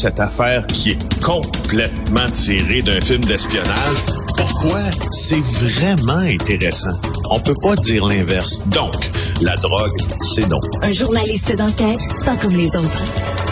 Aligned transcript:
Cette 0.00 0.18
affaire 0.18 0.66
qui 0.66 0.92
est 0.92 1.20
complètement 1.22 2.30
tirée 2.30 2.80
d'un 2.80 3.02
film 3.02 3.22
d'espionnage, 3.22 3.98
pourquoi? 4.34 4.80
C'est 5.10 5.42
vraiment 5.42 6.20
intéressant? 6.20 6.98
On 7.28 7.38
peut 7.38 7.54
pas 7.62 7.76
dire 7.76 8.06
l'inverse. 8.06 8.62
Donc, 8.68 8.94
la 9.42 9.54
drogue, 9.56 10.00
c'est 10.22 10.48
non. 10.48 10.58
Un 10.80 10.92
journaliste 10.92 11.54
d'enquête, 11.54 12.00
pas 12.24 12.34
comme 12.36 12.54
les 12.54 12.74
autres. 12.78 13.04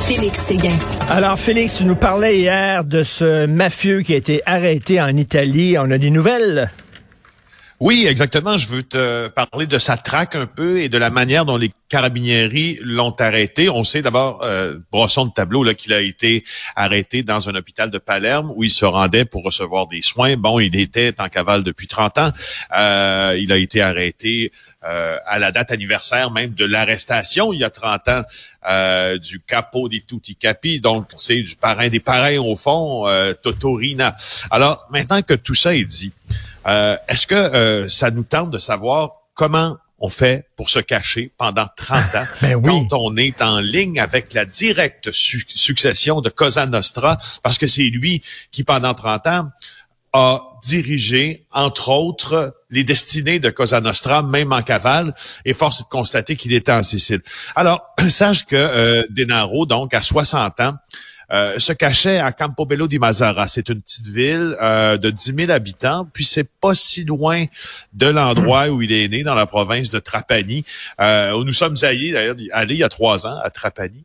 Félix 0.06 0.41
Séguin. 0.47 0.78
Alors, 1.11 1.39
Félix, 1.39 1.77
tu 1.77 1.84
nous 1.84 1.97
parlais 1.97 2.39
hier 2.39 2.83
de 2.83 3.03
ce 3.03 3.45
mafieux 3.45 4.01
qui 4.01 4.14
a 4.14 4.17
été 4.17 4.41
arrêté 4.47 5.03
en 5.03 5.14
Italie. 5.14 5.77
On 5.78 5.91
a 5.91 5.98
des 5.98 6.08
nouvelles? 6.08 6.70
Oui, 7.81 8.07
exactement. 8.09 8.57
Je 8.57 8.67
veux 8.67 8.83
te 8.83 9.29
parler 9.29 9.69
de 9.69 9.79
sa 9.79 9.97
traque 9.97 10.34
un 10.34 10.47
peu 10.47 10.81
et 10.81 10.89
de 10.89 10.98
la 10.98 11.11
manière 11.11 11.45
dont 11.45 11.57
les 11.57 11.71
carabinieri 11.89 12.79
l'ont 12.83 13.15
arrêté. 13.19 13.69
On 13.70 13.85
sait 13.85 14.03
d'abord, 14.03 14.43
euh, 14.43 14.77
brosson 14.93 15.27
de 15.27 15.33
tableau, 15.33 15.65
qu'il 15.75 15.93
a 15.93 16.01
été 16.01 16.45
arrêté 16.77 17.23
dans 17.23 17.48
un 17.48 17.55
hôpital 17.55 17.91
de 17.91 17.98
Palerme 17.98 18.53
où 18.57 18.65
il 18.65 18.70
se 18.70 18.85
rendait 18.85 19.25
pour 19.25 19.43
recevoir 19.45 19.87
des 19.87 20.03
soins. 20.03 20.37
Bon, 20.37 20.59
il 20.59 20.77
était 20.77 21.15
en 21.19 21.29
cavale 21.29 21.62
depuis 21.62 21.87
30 21.87 22.19
ans. 22.19 22.31
Euh, 22.77 23.39
il 23.41 23.53
a 23.53 23.57
été 23.57 23.81
arrêté 23.81 24.53
euh, 24.85 25.17
à 25.27 25.39
la 25.39 25.51
date 25.51 25.73
anniversaire 25.73 26.31
même 26.31 26.55
de 26.55 26.65
l'arrestation, 26.65 27.53
il 27.53 27.61
y 27.61 27.65
a 27.65 27.70
30 27.70 28.09
ans, 28.09 28.23
euh, 28.69 29.19
du 29.19 29.41
capo 29.41 29.89
di 29.89 30.03
tutti 30.03 30.37
capi, 30.37 30.81
donc 30.81 31.11
c'est 31.17 31.42
du 31.42 31.57
parrain 31.57 31.89
des 31.89 32.01
parrains 32.01 32.39
au 32.39 32.55
fond, 32.55 33.07
Totorina. 33.42 34.15
Alors, 34.51 34.87
maintenant 34.91 35.23
que 35.23 35.35
tout 35.35 35.55
ça 35.55 35.75
est 35.75 35.85
dit, 35.85 36.13
euh, 36.69 36.97
est-ce 37.08 37.27
que 37.27 37.34
euh, 37.34 37.88
ça 37.88 38.11
nous 38.11 38.24
tente 38.24 38.50
de 38.50 38.58
savoir 38.58 39.12
comment 39.34 39.77
on 39.98 40.11
fait 40.11 40.47
pour 40.56 40.69
se 40.69 40.78
cacher 40.78 41.33
pendant 41.38 41.66
30 41.77 42.14
ans 42.14 42.24
Ben 42.42 42.55
oui. 42.55 42.86
quand 42.91 42.98
on 42.98 43.16
est 43.16 43.42
en 43.42 43.58
ligne 43.58 43.98
avec 43.98 44.33
la 44.33 44.44
directe 44.44 45.11
su- 45.11 45.44
succession 45.48 46.20
de 46.20 46.28
Cosa 46.28 46.66
Nostra, 46.66 47.16
parce 47.42 47.58
que 47.58 47.66
c'est 47.66 47.83
lui 47.83 48.22
qui, 48.52 48.62
pendant 48.64 48.94
30 48.94 49.27
ans, 49.27 49.48
a 50.12 50.41
dirigé, 50.64 51.46
entre 51.52 51.91
autres, 51.91 52.56
les 52.70 52.84
destinées 52.84 53.40
de 53.40 53.51
Cosa 53.51 53.80
Nostra, 53.80 54.23
même 54.23 54.52
en 54.52 54.62
cavale, 54.62 55.14
et 55.45 55.52
force 55.52 55.80
est 55.80 55.84
de 55.84 55.89
constater 55.89 56.36
qu'il 56.36 56.52
était 56.52 56.73
en 56.73 56.83
Sicile. 56.83 57.23
Alors, 57.57 57.83
sache 58.08 58.46
que 58.46 58.57
euh, 58.57 59.02
Denaro, 59.11 59.67
donc, 59.67 59.95
à 59.95 60.02
60 60.02 60.61
ans, 60.61 60.74
euh, 61.30 61.58
se 61.58 61.72
cachait 61.72 62.18
à 62.18 62.33
Campobello 62.33 62.86
di 62.86 62.98
Mazara. 62.98 63.48
C'est 63.48 63.68
une 63.68 63.83
petite 63.83 64.06
ville 64.06 64.56
euh, 64.61 64.96
de 64.96 65.11
10 65.11 65.34
000 65.36 65.50
habitants, 65.50 66.08
puis 66.12 66.24
c'est 66.24 66.48
pas 66.48 66.74
si 66.74 67.05
loin 67.05 67.44
de 67.92 68.06
l'endroit 68.06 68.68
où 68.68 68.83
il 68.83 68.92
est 68.92 69.08
né, 69.08 69.22
dans 69.22 69.34
la 69.34 69.46
province 69.46 69.90
de 69.90 69.98
Trapani, 69.98 70.64
euh, 71.00 71.33
où 71.33 71.44
nous 71.44 71.52
sommes 71.52 71.77
allés, 71.83 72.12
d'ailleurs, 72.12 72.36
allés 72.52 72.74
il 72.74 72.80
y 72.80 72.84
a 72.84 72.89
trois 72.89 73.27
ans 73.27 73.39
à 73.42 73.50
Trapani. 73.50 74.05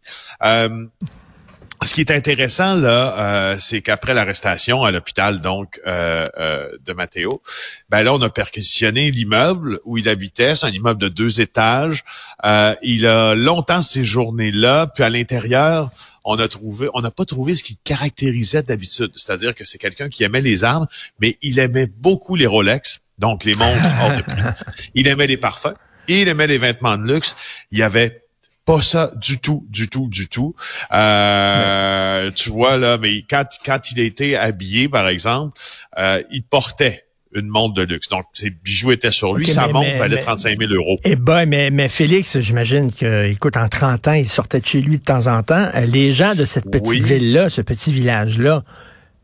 Ce 1.86 1.94
qui 1.94 2.02
est 2.02 2.12
intéressant 2.12 2.76
là, 2.76 3.20
euh, 3.20 3.56
c'est 3.60 3.82
qu'après 3.82 4.14
l'arrestation 4.14 4.84
à 4.84 4.92
l'hôpital 4.92 5.42
donc 5.42 5.82
euh, 5.86 6.24
euh, 6.38 6.70
de 6.86 6.94
Matteo, 6.94 7.42
ben 7.90 8.04
là 8.04 8.14
on 8.14 8.22
a 8.22 8.30
perquisitionné 8.30 9.12
l'immeuble 9.12 9.80
où 9.84 9.98
il 9.98 10.08
habitait, 10.08 10.56
c'est 10.56 10.66
un 10.66 10.72
immeuble 10.72 11.02
de 11.02 11.10
deux 11.10 11.42
étages. 11.42 12.04
Euh, 12.46 12.74
il 12.84 13.06
a 13.06 13.36
longtemps 13.36 13.82
séjourné 13.82 14.52
là, 14.52 14.88
puis 14.88 15.04
à 15.04 15.10
l'intérieur 15.10 15.90
on 16.24 16.40
a 16.40 16.48
trouvé, 16.48 16.88
on 16.94 17.02
n'a 17.02 17.12
pas 17.12 17.26
trouvé 17.26 17.56
ce 17.56 17.64
qui 17.64 17.78
caractérisait 17.84 18.64
d'habitude, 18.64 19.12
c'est-à-dire 19.16 19.54
que 19.54 19.66
c'est 19.66 19.78
quelqu'un 19.78 20.08
qui 20.08 20.24
aimait 20.24 20.42
les 20.42 20.64
armes, 20.64 20.88
mais 21.20 21.38
il 21.42 21.60
aimait 21.60 21.88
beaucoup 21.88 22.36
les 22.36 22.48
Rolex, 22.48 23.02
donc 23.20 23.44
les 23.44 23.56
montres 23.56 23.84
hors 24.02 24.16
de 24.16 24.22
prix. 24.22 24.42
Il 24.96 25.08
aimait 25.08 25.28
les 25.28 25.38
parfums, 25.38 25.76
il 26.08 26.28
aimait 26.28 26.48
les 26.48 26.58
vêtements 26.58 26.98
de 26.98 27.14
luxe. 27.14 27.36
Il 27.72 27.80
y 27.80 27.84
avait 27.84 28.23
pas 28.66 28.82
ça 28.82 29.12
du 29.22 29.40
tout, 29.40 29.66
du 29.70 29.88
tout, 29.90 30.08
du 30.10 30.28
tout. 30.28 30.56
Euh, 30.94 32.32
Tu 32.36 32.50
vois 32.50 32.78
là, 32.78 32.98
mais 32.98 33.24
quand 33.30 33.46
quand 33.66 33.92
il 33.92 34.00
été 34.00 34.38
habillé, 34.38 34.88
par 34.90 35.08
exemple, 35.08 35.58
euh, 35.98 36.22
il 36.32 36.44
portait 36.44 37.06
une 37.36 37.48
montre 37.48 37.74
de 37.74 37.82
luxe. 37.82 38.08
Donc 38.10 38.26
ses 38.34 38.52
bijoux 38.52 38.92
étaient 38.92 39.12
sur 39.12 39.34
lui. 39.34 39.48
Sa 39.48 39.68
mais- 39.68 39.74
montre 39.74 39.88
mais- 39.90 39.98
valait 39.98 40.16
mais- 40.18 40.22
35 40.22 40.60
000 40.60 40.72
euros. 40.72 40.98
Eh 41.04 41.16
ben, 41.16 41.46
mais, 41.48 41.72
mais 41.72 41.90
Félix, 41.90 42.40
j'imagine 42.40 42.92
que, 42.92 43.26
écoute, 43.26 43.58
en 43.58 43.68
30 43.70 44.08
ans, 44.08 44.14
il 44.14 44.30
sortait 44.30 44.60
de 44.60 44.66
chez 44.68 44.82
lui 44.82 45.00
de 45.00 45.04
temps 45.04 45.26
en 45.28 45.42
temps. 45.42 45.70
Euh, 45.76 45.86
Les 45.88 46.14
gens 46.14 46.36
de 46.36 46.46
cette 46.46 46.70
petite 46.70 46.88
Oui. 46.88 47.02
ville-là, 47.02 47.50
ce 47.50 47.62
petit 47.62 47.92
village-là, 47.92 48.64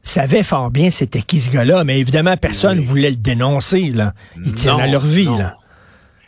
savaient 0.02 0.44
fort 0.44 0.72
bien 0.72 0.90
c'était 0.90 1.22
qui 1.22 1.40
ce 1.40 1.52
gars-là, 1.52 1.84
mais 1.84 2.00
évidemment, 2.00 2.36
personne 2.36 2.80
Oui. 2.80 2.86
voulait 2.86 3.10
le 3.12 3.16
dénoncer, 3.18 3.92
là. 3.94 4.14
Ils 4.44 4.54
tiennent 4.54 4.80
à 4.80 4.88
leur 4.88 5.06
vie, 5.06 5.26
non. 5.26 5.38
là. 5.38 5.54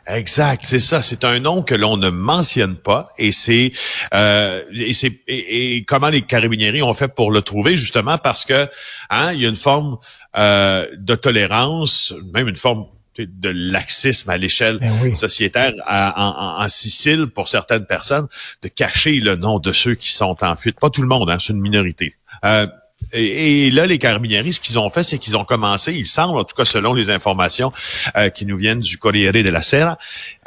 Exact, 0.08 0.64
c'est 0.66 0.80
ça. 0.80 1.02
C'est 1.02 1.24
un 1.24 1.40
nom 1.40 1.62
que 1.62 1.76
l'on 1.76 1.96
ne 1.96 2.10
mentionne 2.10 2.76
pas 2.76 3.10
et 3.18 3.32
c'est 3.32 3.72
euh, 4.14 4.64
et 4.74 4.94
c'est 4.94 5.22
et, 5.28 5.76
et 5.78 5.84
comment 5.84 6.10
les 6.10 6.24
carabinieri 6.24 6.82
ont 6.82 6.94
fait 6.94 7.14
pour 7.14 7.32
le 7.32 7.42
trouver 7.42 7.76
justement 7.78 8.18
parce 8.18 8.44
que 8.46 8.68
hein, 9.10 9.32
il 9.34 9.42
y 9.42 9.46
a 9.46 9.50
une 9.50 9.56
forme 9.56 9.98
euh, 10.38 10.88
de 10.98 11.16
tolérance, 11.16 12.14
même 12.34 12.48
une 12.48 12.56
forme 12.56 12.86
de 13.18 13.50
laxisme 13.50 14.30
à 14.30 14.38
l'échelle 14.38 14.80
Ben 14.80 14.92
oui. 15.04 15.16
sociétaire 15.16 15.74
à- 15.84 16.14
en, 16.20 16.62
en- 16.62 16.64
en 16.64 16.68
Sicile 16.68 17.28
pour 17.28 17.48
certaines 17.50 17.86
personnes 17.86 18.28
de 18.64 18.70
cacher 18.70 19.20
le 19.20 19.36
nom 19.36 19.60
de 19.60 19.72
ceux 19.72 19.96
qui 19.96 20.12
sont 20.12 20.36
en 20.44 20.56
fuite. 20.56 20.80
Pas 20.80 20.90
tout 20.90 21.02
le 21.02 21.10
monde, 21.10 21.30
hein, 21.30 21.38
c'est 21.40 21.54
une 21.54 21.60
minorité. 21.62 22.14
Euh, 22.46 22.66
et, 23.14 23.68
et 23.68 23.72
là, 23.72 23.86
les 23.86 23.98
carabinieri, 23.98 24.54
ce 24.54 24.60
qu'ils 24.60 24.80
ont 24.80 24.90
fait, 24.90 25.04
c'est 25.04 25.18
qu'ils 25.18 25.38
ont 25.38 25.44
commencé, 25.44 25.94
il 25.94 26.06
semble, 26.06 26.38
en 26.38 26.44
tout 26.44 26.56
cas 26.56 26.66
selon 26.66 26.94
les 26.94 27.10
informations 27.10 27.72
euh, 28.16 28.30
qui 28.30 28.46
nous 28.46 28.58
viennent 28.58 28.80
du 28.80 28.98
Corriere 28.98 29.34
della 29.34 29.62
Sera, 29.62 29.98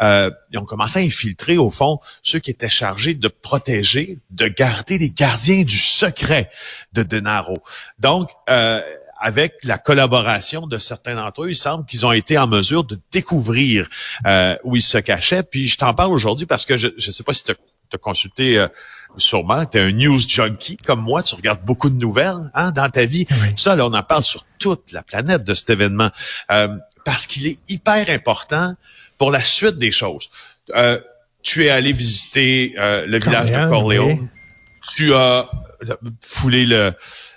euh, 0.01 0.31
ils 0.51 0.59
ont 0.59 0.65
commencé 0.65 0.99
à 0.99 1.03
infiltrer, 1.03 1.59
au 1.59 1.71
fond, 1.71 1.99
ceux 2.23 2.39
qui 2.39 2.51
étaient 2.51 2.71
chargés 2.71 3.15
de 3.15 3.29
protéger, 3.29 4.19
de 4.31 4.49
garder 4.49 4.99
les 4.99 5.11
gardiens 5.11 5.63
du 5.63 5.77
secret 5.77 6.51
de 6.93 7.03
Denaro. 7.03 7.59
Donc, 7.99 8.31
euh, 8.49 8.81
avec 9.19 9.65
la 9.65 9.79
collaboration 9.79 10.67
de 10.67 10.79
certains 10.79 11.15
d'entre 11.15 11.45
eux, 11.45 11.51
il 11.51 11.57
semble 11.57 11.87
qu'ils 11.87 12.05
ont 12.05 12.13
été 12.13 12.37
en 12.37 12.47
mesure 12.47 12.85
de 12.85 12.99
découvrir 13.11 13.89
euh, 14.27 14.57
où 14.65 14.77
ils 14.77 14.83
se 14.83 14.99
cachaient. 14.99 15.43
Puis 15.43 15.69
je 15.69 15.79
t'en 15.79 15.95
parle 15.95 16.13
aujourd'hui 16.13 16.47
parce 16.47 16.67
que 16.67 16.77
je 16.77 16.89
ne 16.89 17.11
sais 17.11 17.23
pas 17.23 17.33
si 17.33 17.45
tu 17.45 17.53
as 17.53 17.55
consulté 17.99 18.59
euh, 18.59 18.69
sûrement, 19.17 19.65
tu 19.67 19.79
es 19.79 19.81
un 19.81 19.93
news 19.93 20.19
junkie 20.19 20.77
comme 20.77 21.01
moi, 21.01 21.23
tu 21.23 21.35
regardes 21.35 21.65
beaucoup 21.65 21.91
de 21.91 21.99
nouvelles 21.99 22.51
hein, 22.55 22.71
dans 22.73 22.89
ta 22.89 23.05
vie. 23.05 23.27
Oui. 23.31 23.49
Ça, 23.57 23.77
là, 23.77 23.87
on 23.87 23.93
en 23.93 24.03
parle 24.03 24.23
sur 24.23 24.45
toute 24.59 24.93
la 24.93 25.03
planète 25.03 25.45
de 25.45 25.55
cet 25.55 25.71
événement 25.71 26.11
euh, 26.51 26.69
parce 27.05 27.27
qu'il 27.27 27.47
est 27.47 27.59
hyper 27.69 28.09
important 28.11 28.75
pour 29.19 29.31
la 29.31 29.43
suite 29.43 29.77
des 29.77 29.91
choses. 29.91 30.31
Euh, 30.75 31.01
tu 31.43 31.67
es 31.67 31.71
allé 31.71 31.93
visiter 31.93 32.75
euh, 32.79 33.07
le 33.07 33.19
village 33.19 33.53
de 33.53 33.69
Corleone. 33.69 34.19
oui. 34.23 34.29
Tu 34.97 35.15
as 35.15 35.49
foulé 36.21 36.67
le, 36.67 36.93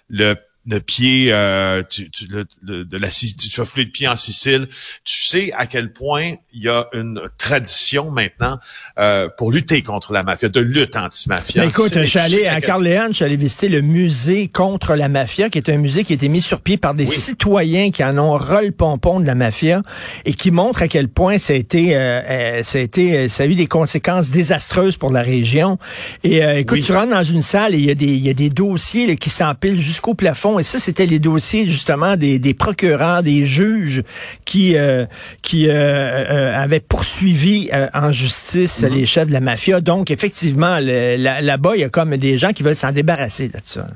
le 0.10 0.36
de 0.68 0.80
pied, 0.80 1.30
euh, 1.32 1.82
tu, 1.90 2.12
tu, 2.12 2.28
le- 2.28 2.46
le- 2.62 2.84
de 2.86 2.98
la, 2.98 3.10
Sic- 3.10 3.38
tu 3.38 3.50
vas 3.60 3.66
fouler 3.66 3.86
de 3.86 3.90
pied 3.92 4.08
en 4.08 4.16
Sicile. 4.18 4.68
Tu 5.06 5.22
sais 5.26 5.52
à 5.56 5.66
quel 5.66 5.92
point 5.94 6.34
il 6.54 6.64
y 6.64 6.70
a 6.70 6.88
une 6.94 7.22
tradition 7.38 8.12
maintenant 8.12 8.60
euh, 9.00 9.30
pour 9.38 9.52
lutter 9.52 9.82
contre 9.82 10.12
la 10.14 10.24
mafia, 10.24 10.50
de 10.50 10.60
lutte 10.60 10.96
anti-mafia. 10.98 11.64
Ben, 11.64 11.70
écoute, 11.70 11.94
je 11.96 12.06
suis 12.06 12.20
allé 12.20 12.38
tu 12.42 12.46
à 12.48 12.56
quel- 12.56 12.64
Carléon, 12.68 13.06
je 13.10 13.14
suis 13.14 13.26
allé 13.26 13.38
visiter 13.38 13.70
le 13.70 13.82
musée 13.82 14.50
contre 14.50 14.96
la 14.96 15.08
mafia, 15.08 15.50
qui 15.50 15.58
est 15.58 15.70
un 15.70 15.78
musée 15.78 16.04
qui 16.04 16.14
a 16.14 16.16
été 16.16 16.28
mis 16.28 16.42
sur 16.42 16.60
pied 16.62 16.78
par 16.78 16.94
des 16.94 17.06
Oui. 17.08 17.16
citoyens 17.16 17.92
qui 17.92 18.04
en 18.04 18.18
ont 18.18 18.32
ras 18.34 18.62
le 18.62 18.72
pompon 18.72 19.20
de 19.22 19.26
la 19.26 19.36
mafia 19.36 19.82
et 20.26 20.34
qui 20.34 20.52
montre 20.52 20.82
à 20.82 20.88
quel 20.90 21.08
point 21.08 21.38
ça 21.38 21.54
a 21.54 21.56
été, 21.56 21.96
euh, 21.96 22.22
euh, 22.30 22.64
ça 22.64 22.80
a 22.80 22.82
été, 22.82 23.18
euh, 23.18 23.30
ça 23.30 23.44
a 23.44 23.46
eu 23.46 23.56
des 23.56 23.68
conséquences 23.68 24.32
désastreuses 24.32 24.98
pour 24.98 25.12
la 25.12 25.22
région. 25.22 25.78
Et 26.26 26.44
euh, 26.44 26.60
écoute, 26.60 26.80
Oui. 26.80 26.84
tu 26.84 26.92
rentres 26.92 27.12
dans 27.14 27.24
une 27.24 27.42
salle 27.42 27.74
et 27.74 27.78
il 27.78 27.86
y 27.86 27.92
a 27.92 27.96
des, 27.96 28.06
il 28.06 28.26
y 28.26 28.30
a 28.30 28.34
des 28.34 28.50
dossiers 28.50 29.08
là, 29.08 29.16
qui 29.16 29.30
s'empilent 29.30 29.80
jusqu'au 29.80 30.14
plafond. 30.14 30.57
Et 30.60 30.64
ça, 30.64 30.80
c'était 30.80 31.06
les 31.06 31.20
dossiers 31.20 31.68
justement 31.68 32.16
des, 32.16 32.40
des 32.40 32.54
procureurs, 32.54 33.24
des 33.24 33.46
juges 33.46 34.04
qui, 34.46 34.78
euh, 34.78 35.06
qui 35.42 35.70
euh, 35.70 35.74
euh, 35.74 36.56
avaient 36.56 36.80
poursuivi 36.80 37.70
euh, 37.74 37.88
en 37.94 38.12
justice 38.12 38.48
Mm-hmm. 38.58 38.94
les 38.94 39.06
chefs 39.06 39.28
de 39.28 39.34
la 39.34 39.40
mafia. 39.40 39.82
Donc, 39.82 40.12
effectivement, 40.12 40.80
là-bas, 40.80 41.76
il 41.76 41.82
y 41.82 41.84
a 41.84 41.90
comme 41.90 42.16
des 42.18 42.38
gens 42.38 42.54
qui 42.54 42.64
veulent 42.64 42.76
s'en 42.76 42.92
débarrasser 42.92 43.48
de 43.50 43.60
ça. 43.64 43.88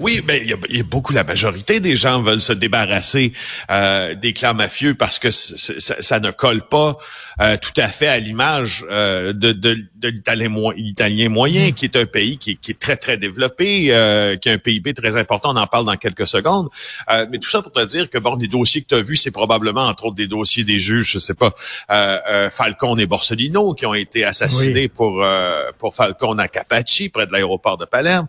Oui, 0.00 0.20
ben 0.24 0.40
il 0.42 0.48
y, 0.48 0.52
a, 0.52 0.56
il 0.68 0.76
y 0.78 0.80
a 0.80 0.84
beaucoup, 0.84 1.12
la 1.12 1.24
majorité 1.24 1.80
des 1.80 1.96
gens 1.96 2.20
veulent 2.22 2.40
se 2.40 2.52
débarrasser 2.52 3.32
euh, 3.70 4.14
des 4.14 4.32
clans 4.32 4.54
mafieux 4.54 4.94
parce 4.94 5.18
que 5.18 5.30
ça, 5.30 5.94
ça 6.00 6.20
ne 6.20 6.30
colle 6.30 6.62
pas 6.68 6.96
euh, 7.40 7.56
tout 7.56 7.78
à 7.80 7.88
fait 7.88 8.08
à 8.08 8.18
l'image 8.18 8.84
euh, 8.90 9.32
de, 9.32 9.52
de, 9.52 9.78
de 9.96 10.08
l'italien, 10.08 10.48
mo- 10.48 10.72
l'italien 10.72 11.28
moyen, 11.28 11.72
qui 11.72 11.84
est 11.84 11.96
un 11.96 12.06
pays 12.06 12.38
qui, 12.38 12.52
est- 12.52 12.54
qui 12.60 12.70
est 12.72 12.78
très 12.78 12.96
très 12.96 13.18
développé, 13.18 13.88
euh, 13.90 14.36
qui 14.36 14.48
a 14.48 14.52
un 14.52 14.58
PIB 14.58 14.94
très 14.94 15.16
important. 15.16 15.52
On 15.52 15.56
en 15.56 15.66
parle 15.66 15.86
dans 15.86 15.96
quelques 15.96 16.26
secondes. 16.26 16.68
Euh, 17.10 17.26
mais 17.30 17.38
tout 17.38 17.48
ça 17.50 17.62
pour 17.62 17.72
te 17.72 17.84
dire 17.84 18.08
que 18.10 18.18
bon, 18.18 18.36
les 18.36 18.48
dossiers 18.48 18.82
que 18.82 18.88
tu 18.88 18.94
as 18.94 19.02
vus, 19.02 19.16
c'est 19.16 19.30
probablement 19.30 19.86
entre 19.86 20.06
autres 20.06 20.16
des 20.16 20.26
dossiers 20.28 20.64
des 20.64 20.78
juges, 20.78 21.10
je 21.12 21.18
sais 21.18 21.34
pas, 21.34 21.52
Falcone 22.50 23.00
et 23.00 23.06
Borsellino 23.06 23.74
qui 23.74 23.86
ont 23.86 23.94
été 23.94 24.24
assassinés 24.24 24.88
pour 24.88 25.22
euh, 25.22 25.70
pour 25.78 25.94
Falcone 25.94 26.40
à 26.40 26.48
Capaci 26.48 27.08
près 27.08 27.26
de 27.26 27.32
l'aéroport 27.32 27.78
de 27.78 27.84
Palerme. 27.84 28.26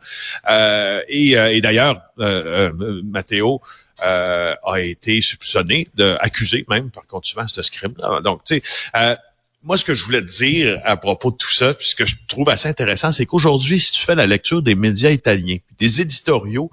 Euh, 0.50 1.02
euh, 1.36 1.52
et 1.52 1.62
d'ailleurs, 1.62 2.02
euh, 2.20 2.72
euh, 2.80 3.02
Matteo 3.04 3.62
euh, 4.06 4.56
a 4.66 4.80
été 4.80 5.22
soupçonné, 5.22 5.88
de, 5.96 6.16
accusé 6.20 6.66
même 6.70 6.92
par 6.92 7.06
continuant 7.08 7.48
ce 7.48 7.62
crime-là. 7.70 8.22
Donc, 8.22 8.44
tu 8.44 8.62
sais, 8.62 9.18
moi, 9.66 9.78
ce 9.78 9.84
que 9.84 9.96
je 9.96 10.04
voulais 10.06 10.22
te 10.22 10.28
dire 10.28 10.80
à 10.84 10.96
propos 10.96 11.32
de 11.32 11.38
tout 11.38 11.52
ça, 11.52 11.74
puis 11.74 11.88
ce 11.88 11.96
que 11.96 12.06
je 12.06 12.16
trouve 12.28 12.50
assez 12.50 12.70
intéressant, 12.70 13.12
c'est 13.12 13.26
qu'aujourd'hui, 13.26 13.80
si 13.80 13.94
tu 13.94 14.02
fais 14.02 14.14
la 14.14 14.28
lecture 14.28 14.62
des 14.62 14.76
médias 14.76 15.10
italiens, 15.10 15.58
des 15.80 16.02
éditoriaux, 16.02 16.70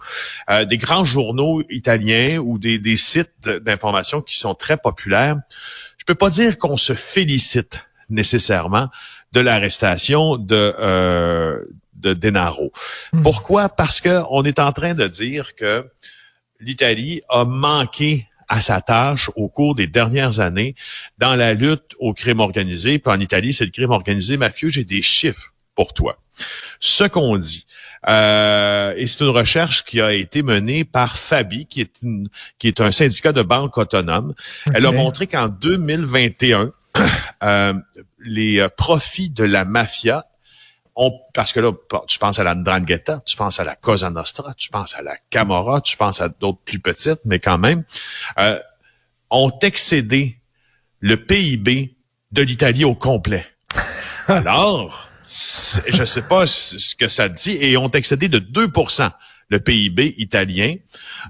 euh, 0.50 0.66
des 0.66 0.76
grands 0.76 1.04
journaux 1.04 1.62
italiens 1.70 2.36
ou 2.38 2.58
des, 2.58 2.78
des 2.78 2.98
sites 2.98 3.48
d'information 3.48 4.20
qui 4.20 4.38
sont 4.38 4.54
très 4.54 4.76
populaires, 4.76 5.36
je 5.96 6.04
peux 6.04 6.14
pas 6.14 6.28
dire 6.28 6.58
qu'on 6.58 6.76
se 6.76 6.92
félicite 6.92 7.86
nécessairement 8.10 8.88
de 9.32 9.40
l'arrestation 9.40 10.36
de 10.36 10.74
euh, 10.78 11.64
de 12.02 12.14
Denaro. 12.14 12.72
Pourquoi? 13.22 13.68
Parce 13.68 14.00
que 14.00 14.22
on 14.30 14.44
est 14.44 14.58
en 14.58 14.72
train 14.72 14.94
de 14.94 15.06
dire 15.08 15.54
que 15.54 15.86
l'Italie 16.60 17.22
a 17.28 17.44
manqué 17.44 18.28
à 18.48 18.60
sa 18.60 18.80
tâche 18.80 19.30
au 19.34 19.48
cours 19.48 19.74
des 19.74 19.86
dernières 19.86 20.40
années 20.40 20.74
dans 21.18 21.34
la 21.34 21.54
lutte 21.54 21.94
au 21.98 22.12
crime 22.12 22.40
organisé. 22.40 22.98
Puis 22.98 23.12
en 23.12 23.18
Italie, 23.18 23.52
c'est 23.52 23.64
le 23.64 23.70
crime 23.70 23.90
organisé 23.90 24.36
mafieux. 24.36 24.68
J'ai 24.68 24.84
des 24.84 25.00
chiffres 25.00 25.52
pour 25.74 25.94
toi. 25.94 26.18
Ce 26.78 27.04
qu'on 27.04 27.38
dit, 27.38 27.66
euh, 28.08 28.94
et 28.96 29.06
c'est 29.06 29.24
une 29.24 29.30
recherche 29.30 29.84
qui 29.84 30.00
a 30.00 30.12
été 30.12 30.42
menée 30.42 30.84
par 30.84 31.16
Fabi, 31.16 31.66
qui 31.66 31.80
est, 31.80 32.02
une, 32.02 32.28
qui 32.58 32.68
est 32.68 32.80
un 32.80 32.92
syndicat 32.92 33.32
de 33.32 33.42
banque 33.42 33.78
autonome. 33.78 34.34
Elle 34.74 34.86
a 34.86 34.92
montré 34.92 35.26
qu'en 35.26 35.48
2021, 35.48 36.72
euh, 37.42 37.74
les 38.20 38.60
euh, 38.60 38.68
profits 38.68 39.30
de 39.30 39.44
la 39.44 39.64
mafia 39.64 40.24
parce 41.34 41.52
que 41.52 41.60
là, 41.60 41.72
tu 42.06 42.18
penses 42.18 42.38
à 42.38 42.44
la 42.44 42.54
Ndrangheta, 42.54 43.22
tu 43.24 43.36
penses 43.36 43.60
à 43.60 43.64
la 43.64 43.76
Cosa 43.76 44.10
Nostra, 44.10 44.54
tu 44.54 44.68
penses 44.68 44.94
à 44.94 45.02
la 45.02 45.16
Camorra, 45.30 45.80
tu 45.80 45.96
penses 45.96 46.20
à 46.20 46.28
d'autres 46.28 46.60
plus 46.64 46.80
petites, 46.80 47.20
mais 47.24 47.38
quand 47.38 47.58
même, 47.58 47.84
euh, 48.38 48.58
ont 49.30 49.52
excédé 49.62 50.38
le 51.00 51.16
PIB 51.16 51.96
de 52.32 52.42
l'Italie 52.42 52.84
au 52.84 52.94
complet. 52.94 53.46
Alors, 54.28 55.08
je 55.24 56.04
sais 56.04 56.22
pas 56.22 56.46
ce 56.46 56.94
que 56.94 57.08
ça 57.08 57.28
dit, 57.28 57.56
et 57.60 57.76
ont 57.76 57.90
excédé 57.90 58.28
de 58.28 58.38
2% 58.38 59.10
le 59.48 59.60
PIB 59.60 60.14
italien. 60.16 60.76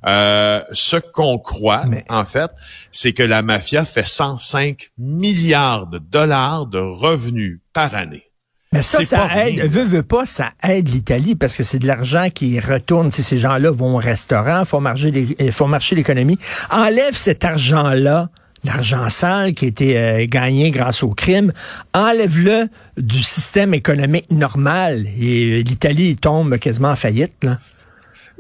Euh, 0.07 0.63
ce 0.73 0.97
qu'on 0.97 1.39
croit, 1.39 1.87
Mais- 1.87 2.05
en 2.09 2.25
fait, 2.25 2.51
c'est 2.93 3.13
que 3.13 3.23
la 3.23 3.43
mafia 3.43 3.85
fait 3.85 4.07
105 4.07 4.93
milliards 4.97 5.89
de 5.89 5.99
dollars 5.99 6.67
de 6.67 6.79
revenus 6.79 7.61
par 7.73 7.95
année. 7.95 8.32
Mais 8.73 8.83
ça, 8.83 9.03
ça 9.03 9.19
pas 9.29 9.47
aide, 9.49 9.71
veut, 9.71 9.85
veut 9.85 10.03
pas, 10.03 10.25
ça 10.25 10.51
aide 10.63 10.89
l'Italie 10.89 11.35
parce 11.35 11.57
que 11.57 11.63
c'est 11.63 11.79
de 11.79 11.87
l'argent 11.87 12.29
qui 12.31 12.59
retourne. 12.59 13.11
Si 13.11 13.23
ces 13.23 13.37
gens-là 13.39 13.71
vont 13.71 13.95
au 13.97 13.99
restaurant, 13.99 14.65
font 14.65 14.81
marcher, 14.81 15.11
les- 15.11 15.37
euh, 15.41 15.51
font 15.53 15.69
marcher 15.69 15.95
l'économie. 15.95 16.39
Enlève 16.71 17.15
cet 17.15 17.45
argent-là, 17.45 18.31
l'argent 18.65 19.11
sale 19.11 19.53
qui 19.55 19.67
a 19.67 19.69
été 19.69 19.99
euh, 19.99 20.27
gagné 20.27 20.71
grâce 20.71 21.03
au 21.03 21.11
crime, 21.11 21.53
enlève-le 21.93 22.69
du 22.97 23.23
système 23.23 23.75
économique 23.75 24.31
normal. 24.31 25.07
Et 25.21 25.59
euh, 25.61 25.63
l'Italie 25.63 26.17
tombe 26.17 26.57
quasiment 26.59 26.91
en 26.91 26.97
faillite. 26.97 27.45
Là. 27.45 27.59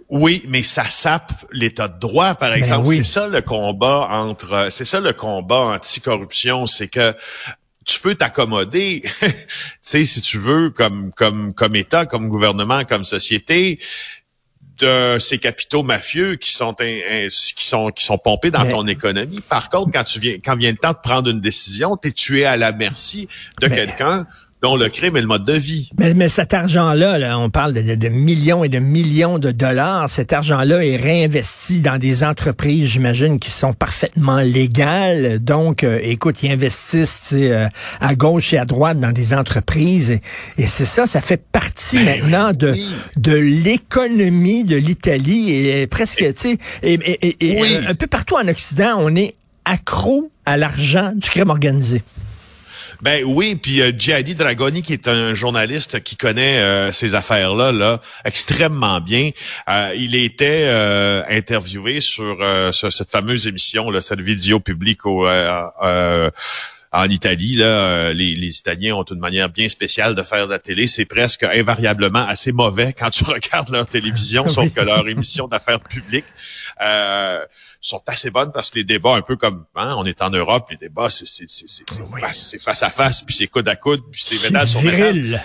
Oui, 0.08 0.44
mais 0.48 0.62
ça 0.62 0.84
sape 0.88 1.32
l'état 1.52 1.88
de 1.88 1.98
droit, 1.98 2.34
par 2.34 2.52
exemple. 2.54 2.82
Ben 2.84 2.88
oui. 2.88 2.96
C'est 2.98 3.20
ça 3.20 3.28
le 3.28 3.40
combat 3.42 4.08
entre, 4.10 4.68
c'est 4.70 4.84
ça 4.84 5.00
le 5.00 5.12
combat 5.14 5.74
anti-corruption, 5.74 6.66
c'est 6.66 6.88
que 6.88 7.14
tu 7.84 8.00
peux 8.00 8.14
t'accommoder, 8.14 9.02
tu 9.20 9.28
sais, 9.80 10.04
si 10.04 10.20
tu 10.22 10.38
veux, 10.38 10.70
comme 10.70 11.10
comme 11.14 11.52
comme 11.54 11.76
État, 11.76 12.06
comme 12.06 12.28
gouvernement, 12.28 12.84
comme 12.84 13.04
société, 13.04 13.78
de 14.78 15.18
ces 15.20 15.38
capitaux 15.38 15.82
mafieux 15.82 16.36
qui 16.36 16.50
sont 16.52 16.74
in- 16.80 17.00
in- 17.10 17.28
qui 17.28 17.64
sont 17.66 17.90
qui 17.90 18.04
sont 18.04 18.18
pompés 18.18 18.50
dans 18.50 18.64
Mais- 18.64 18.70
ton 18.70 18.86
économie. 18.86 19.40
Par 19.48 19.68
contre, 19.68 19.92
quand 19.92 20.04
tu 20.04 20.18
viens 20.18 20.36
quand 20.44 20.56
vient 20.56 20.70
le 20.72 20.76
temps 20.78 20.92
de 20.92 20.98
prendre 21.02 21.28
une 21.30 21.40
décision, 21.40 21.96
t'es 21.96 22.10
tué 22.10 22.44
à 22.46 22.56
la 22.56 22.72
merci 22.72 23.28
de 23.60 23.68
Mais- 23.68 23.76
quelqu'un 23.76 24.26
dont 24.62 24.76
le 24.76 24.88
crime 24.88 25.16
est 25.16 25.20
le 25.20 25.26
mode 25.26 25.44
de 25.44 25.54
vie. 25.54 25.90
Mais, 25.98 26.14
mais 26.14 26.28
cet 26.28 26.54
argent-là, 26.54 27.18
là, 27.18 27.36
on 27.38 27.50
parle 27.50 27.72
de, 27.72 27.82
de- 27.82 27.94
de 27.96 28.08
millions 28.08 28.62
et 28.62 28.68
de 28.68 28.78
millions 28.78 29.40
de 29.40 29.50
dollars. 29.50 30.08
Cet 30.08 30.32
argent-là 30.32 30.84
est 30.84 30.96
réinvesti 30.96 31.80
dans 31.80 31.98
des 31.98 32.22
entreprises, 32.22 32.86
j'imagine, 32.88 33.40
qui 33.40 33.50
sont 33.50 33.72
parfaitement 33.72 34.38
légales. 34.40 35.40
Donc, 35.40 35.82
euh, 35.82 35.98
écoute, 36.02 36.42
ils 36.44 36.52
investissent 36.52 37.30
euh, 37.32 37.66
à 38.00 38.14
gauche 38.14 38.52
et 38.54 38.58
à 38.58 38.64
droite 38.64 39.00
dans 39.00 39.10
des 39.10 39.34
entreprises. 39.34 40.12
Et, 40.12 40.20
et 40.58 40.68
c'est 40.68 40.84
ça, 40.84 41.08
ça 41.08 41.20
fait 41.20 41.42
partie 41.50 41.98
maintenant 41.98 42.52
de, 42.52 42.70
oui. 42.72 42.88
de 43.16 43.34
l'économie 43.34 44.62
de 44.64 44.76
l'Italie. 44.76 45.50
Et 45.52 45.86
presque, 45.88 46.18
tu 46.18 46.32
sais, 46.36 46.58
et, 46.84 46.94
et- 46.94 47.26
et- 47.26 47.36
et, 47.58 47.60
Oui. 47.62 47.68
euh, 47.84 47.90
un 47.90 47.94
peu 47.96 48.06
partout 48.06 48.36
en 48.36 48.46
Occident, 48.46 48.94
on 48.98 49.16
est 49.16 49.34
accro 49.64 50.30
à 50.46 50.56
l'argent 50.56 51.12
du 51.16 51.28
crime 51.28 51.50
organisé. 51.50 52.02
Ben 53.02 53.24
oui, 53.26 53.56
puis 53.56 53.82
euh, 53.82 53.90
Gianni 53.96 54.36
Dragoni, 54.36 54.80
qui 54.82 54.92
est 54.92 55.08
un 55.08 55.34
journaliste 55.34 56.04
qui 56.04 56.16
connaît 56.16 56.60
euh, 56.60 56.92
ces 56.92 57.16
affaires-là 57.16 57.72
là, 57.72 58.00
extrêmement 58.24 59.00
bien, 59.00 59.30
euh, 59.68 59.92
il 59.96 60.14
était 60.14 60.66
euh, 60.66 61.24
interviewé 61.28 62.00
sur, 62.00 62.38
euh, 62.40 62.70
sur 62.70 62.92
cette 62.92 63.10
fameuse 63.10 63.48
émission, 63.48 63.90
là, 63.90 64.00
cette 64.00 64.20
vidéo 64.20 64.60
publique 64.60 65.04
au, 65.04 65.26
euh, 65.26 65.62
euh, 65.82 66.30
en 66.92 67.08
Italie. 67.08 67.54
Là, 67.54 67.64
euh, 67.64 68.12
les, 68.12 68.34
les 68.34 68.58
Italiens 68.58 68.94
ont 68.94 69.02
une 69.02 69.18
manière 69.18 69.48
bien 69.48 69.68
spéciale 69.68 70.14
de 70.14 70.22
faire 70.22 70.46
de 70.46 70.52
la 70.52 70.58
télé. 70.58 70.86
C'est 70.86 71.06
presque 71.06 71.42
invariablement 71.42 72.24
assez 72.26 72.52
mauvais 72.52 72.92
quand 72.96 73.10
tu 73.10 73.24
regardes 73.24 73.70
leur 73.70 73.86
télévision, 73.86 74.48
sauf 74.48 74.72
que 74.72 74.80
leur 74.80 75.08
émission 75.08 75.48
d'affaires 75.48 75.80
publiques 75.80 76.24
euh, 76.80 77.44
sont 77.82 78.02
assez 78.06 78.30
bonnes 78.30 78.52
parce 78.52 78.70
que 78.70 78.78
les 78.78 78.84
débats, 78.84 79.14
un 79.16 79.22
peu 79.22 79.36
comme 79.36 79.66
hein, 79.74 79.94
on 79.98 80.06
est 80.06 80.22
en 80.22 80.30
Europe, 80.30 80.70
les 80.70 80.76
débats, 80.76 81.10
c'est 81.10 81.26
c'est 81.26 81.44
c'est 81.50 81.68
c'est 81.68 81.84
c'est 81.90 82.02
Oui. 82.02 82.20
face, 82.20 82.38
c'est 82.50 82.58
face 82.62 82.82
à 82.82 82.88
face, 82.90 83.22
puis 83.22 83.34
c'est 83.34 83.48
coude 83.48 83.68
à 83.68 83.76
coude, 83.76 84.02
puis 84.10 84.22
c'est 84.22 84.36
C'est 84.36 84.50
médaille 84.50 84.68
sur 84.68 84.82
médaille. 84.82 85.12
viril. 85.20 85.42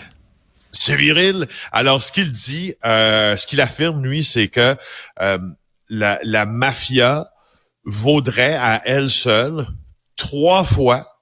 C'est 0.72 0.96
viril. 0.96 1.48
Alors, 1.72 2.04
ce 2.04 2.12
qu'il 2.12 2.32
dit, 2.32 2.76
euh, 2.86 3.36
ce 3.38 3.48
qu'il 3.48 3.60
affirme, 3.62 4.04
lui, 4.06 4.24
c'est 4.24 4.48
que 4.50 4.76
euh, 5.22 5.40
la, 5.90 6.20
la 6.24 6.46
mafia 6.46 7.26
vaudrait 7.86 8.56
à 8.56 8.82
elle 8.86 9.10
seule 9.10 9.66
trois 10.18 10.64
fois 10.64 11.20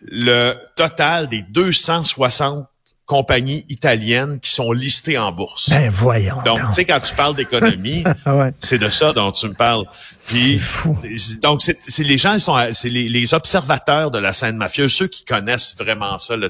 le 0.00 0.54
total 0.74 1.28
des 1.28 1.42
260 1.42 2.66
compagnies 3.06 3.64
italiennes 3.68 4.40
qui 4.40 4.50
sont 4.50 4.72
listées 4.72 5.16
en 5.16 5.30
bourse. 5.30 5.70
Ben 5.70 5.88
voyons. 5.88 6.42
Donc, 6.44 6.58
tu 6.68 6.72
sais, 6.72 6.84
quand 6.84 6.98
tu 6.98 7.14
parles 7.14 7.36
d'économie, 7.36 8.02
ouais. 8.26 8.52
c'est 8.58 8.78
de 8.78 8.90
ça 8.90 9.12
dont 9.12 9.30
tu 9.30 9.48
me 9.48 9.54
parles. 9.54 9.84
C'est 10.18 10.58
fou. 10.58 10.98
Donc, 11.40 11.62
c'est 11.62 12.02
les 12.02 12.18
gens, 12.18 12.32
ils 12.32 12.40
sont, 12.40 12.56
c'est 12.72 12.88
les, 12.88 13.08
les, 13.08 13.32
observateurs 13.32 14.10
de 14.10 14.18
la 14.18 14.32
scène 14.32 14.56
mafieuse, 14.56 14.92
ceux 14.92 15.06
qui 15.06 15.24
connaissent 15.24 15.76
vraiment 15.78 16.18
ça. 16.18 16.36
Là, 16.36 16.48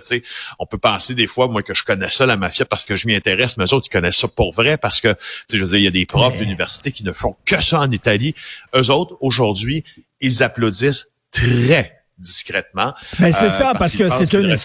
on 0.59 0.65
peut 0.65 0.79
penser 0.79 1.15
des 1.15 1.27
fois, 1.27 1.49
moi, 1.49 1.63
que 1.63 1.75
je 1.75 1.85
connais 1.85 2.09
ça, 2.09 2.25
la 2.25 2.39
mafia, 2.39 2.65
parce 2.65 2.87
que 2.87 2.97
je 2.97 3.07
m'y 3.07 3.15
intéresse, 3.15 3.59
mais 3.59 3.65
eux 3.65 3.75
autres, 3.75 3.89
ils 3.91 3.93
connaissent 3.93 4.17
ça 4.17 4.29
pour 4.29 4.55
vrai, 4.55 4.79
parce 4.79 5.03
que, 5.03 5.15
je 5.53 5.59
veux 5.59 5.67
dire, 5.67 5.77
il 5.77 5.85
y 5.85 5.89
a 5.89 5.91
des 5.91 6.07
profs 6.07 6.39
d'université 6.39 6.91
qui 6.91 7.05
ne 7.05 7.13
font 7.13 7.37
que 7.45 7.63
ça 7.63 7.81
en 7.81 7.91
Italie. 7.91 8.35
Eux 8.75 8.91
autres, 8.91 9.19
aujourd'hui, 9.21 9.85
ils 10.21 10.43
applaudissent 10.43 11.09
très 11.31 11.96
discrètement. 12.19 12.95
Mais 13.19 13.31
ben, 13.31 13.33
c'est 13.33 13.51
ça, 13.51 13.73
parce, 13.79 13.97
que 13.97 14.09
c'est 14.09 14.33
une, 14.33 14.57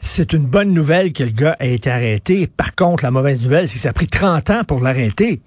c'est 0.00 0.32
une 0.32 0.46
bonne 0.46 0.72
nouvelle 0.72 1.12
que 1.12 1.24
le 1.24 1.30
gars 1.30 1.56
ait 1.60 1.74
été 1.74 1.90
arrêté. 1.90 2.46
Par 2.46 2.74
contre, 2.74 3.04
la 3.04 3.10
mauvaise 3.10 3.42
nouvelle, 3.42 3.68
c'est 3.68 3.74
que 3.74 3.80
ça 3.80 3.90
a 3.90 3.92
pris 3.92 4.06
30 4.06 4.50
ans 4.50 4.64
pour 4.64 4.80
l'arrêter. 4.80 5.40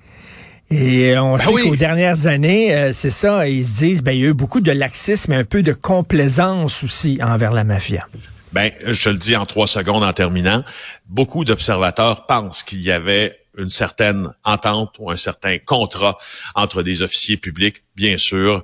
Et 0.72 1.18
on 1.18 1.34
ben 1.34 1.40
sait 1.40 1.54
qu'aux 1.64 1.76
dernières 1.76 2.28
années, 2.28 2.74
euh, 2.74 2.94
c'est 2.94 3.12
ça, 3.12 3.48
ils 3.48 3.66
se 3.66 3.78
disent, 3.80 4.02
ben, 4.02 4.14
il 4.14 4.22
y 4.22 4.26
a 4.26 4.30
eu 4.30 4.34
beaucoup 4.34 4.62
de 4.62 4.72
laxisme 4.72 5.34
et 5.34 5.36
un 5.36 5.44
peu 5.44 5.64
de 5.64 5.74
complaisance 5.74 6.84
aussi 6.84 7.20
envers 7.22 7.52
la 7.52 7.66
mafia. 7.66 8.08
Ben, 8.54 8.72
je 8.86 9.10
le 9.10 9.18
dis 9.18 9.36
en 9.36 9.46
trois 9.46 9.68
secondes 9.68 10.04
en 10.04 10.14
terminant. 10.14 10.64
Beaucoup 11.08 11.44
d'observateurs 11.44 12.26
pensent 12.26 12.64
qu'il 12.64 12.82
y 12.82 12.92
avait 12.92 13.41
une 13.58 13.70
certaine 13.70 14.30
entente 14.44 14.96
ou 15.00 15.12
un 15.12 15.18
certain 15.18 15.58
contrat 15.58 16.18
entre 16.56 16.84
des 16.84 17.02
officiers 17.02 17.38
publics, 17.38 17.84
bien 17.96 18.18
sûr, 18.18 18.64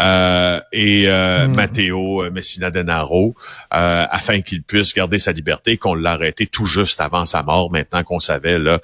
euh, 0.00 0.60
et 0.72 1.04
euh, 1.06 1.48
hmm. 1.48 1.54
Matteo 1.54 2.24
euh, 2.24 2.30
Messina 2.30 2.70
Denaro, 2.70 3.34
euh, 3.74 4.06
afin 4.10 4.40
qu'il 4.40 4.62
puisse 4.62 4.94
garder 4.94 5.18
sa 5.18 5.32
liberté, 5.32 5.76
qu'on 5.76 5.94
l'a 5.94 6.12
arrêté 6.12 6.46
tout 6.46 6.66
juste 6.66 7.00
avant 7.00 7.26
sa 7.26 7.42
mort, 7.42 7.70
maintenant 7.70 8.04
qu'on 8.04 8.20
savait 8.20 8.58
là 8.58 8.80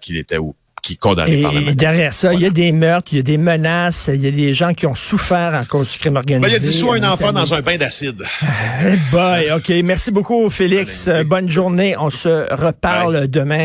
qu'il 0.00 0.16
était 0.16 0.38
où 0.38 0.54
qui 0.82 0.96
condamné 0.96 1.38
et 1.38 1.42
par 1.42 1.52
la 1.52 1.74
derrière 1.74 2.12
ça, 2.12 2.34
il 2.34 2.40
y 2.40 2.46
a 2.46 2.50
des 2.50 2.72
meurtres, 2.72 3.12
il 3.12 3.16
y 3.16 3.20
a 3.20 3.22
des 3.22 3.38
menaces, 3.38 4.10
il 4.12 4.20
y 4.20 4.26
a 4.26 4.32
des 4.32 4.52
gens 4.52 4.74
qui 4.74 4.86
ont 4.86 4.96
souffert 4.96 5.54
à 5.54 5.64
cause 5.64 5.92
du 5.92 5.98
crime 5.98 6.16
organisé. 6.16 6.42
Ben, 6.42 6.48
il 6.48 6.52
y 6.52 6.56
a 6.56 6.58
dit 6.58 6.76
soit 6.76 6.96
un 6.96 7.08
enfant 7.08 7.32
dans 7.32 7.54
un 7.54 7.62
bain 7.62 7.76
d'acide. 7.76 8.20
Bye, 9.12 9.52
OK. 9.52 9.68
Merci 9.84 10.10
beaucoup, 10.10 10.50
Félix. 10.50 11.08
Bonne 11.26 11.48
journée. 11.48 11.96
On 11.96 12.10
se 12.10 12.52
reparle 12.52 13.28
demain. 13.28 13.60